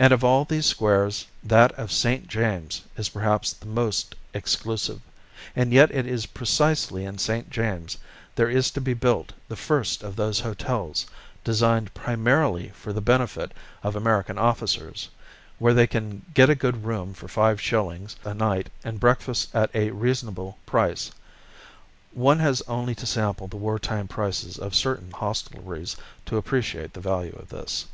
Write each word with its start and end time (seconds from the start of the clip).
And 0.00 0.12
of 0.12 0.24
all 0.24 0.44
these 0.44 0.66
squares 0.66 1.28
that 1.44 1.70
of 1.78 1.92
St. 1.92 2.26
James's 2.26 2.82
is 2.96 3.08
perhaps 3.08 3.52
the 3.52 3.66
most 3.68 4.16
exclusive, 4.34 5.00
and 5.54 5.72
yet 5.72 5.92
it 5.92 6.08
is 6.08 6.26
precisely 6.26 7.04
in 7.04 7.18
St. 7.18 7.50
James's 7.50 7.96
there 8.34 8.50
is 8.50 8.72
to 8.72 8.80
be 8.80 8.94
built 8.94 9.32
the 9.46 9.54
first 9.54 10.02
of 10.02 10.16
those 10.16 10.40
hotels 10.40 11.06
designed 11.44 11.94
primarily 11.94 12.70
for 12.70 12.92
the 12.92 13.00
benefit 13.00 13.52
of 13.84 13.94
American 13.94 14.38
officers, 14.38 15.08
where 15.60 15.72
they 15.72 15.86
can 15.86 16.24
get 16.34 16.50
a 16.50 16.56
good 16.56 16.82
room 16.84 17.14
for 17.14 17.28
five 17.28 17.60
shillings 17.60 18.16
a 18.24 18.34
night 18.34 18.70
and 18.82 18.98
breakfast 18.98 19.54
at 19.54 19.70
a 19.72 19.90
reasonable 19.92 20.58
price. 20.66 21.12
One 22.12 22.40
has 22.40 22.60
only 22.62 22.96
to 22.96 23.06
sample 23.06 23.46
the 23.46 23.56
war 23.56 23.78
time 23.78 24.08
prices 24.08 24.58
of 24.58 24.74
certain 24.74 25.12
hostelries 25.12 25.94
to 26.26 26.38
appreciate 26.38 26.92
the 26.92 26.98
value 27.00 27.36
of 27.38 27.50
this. 27.50 27.86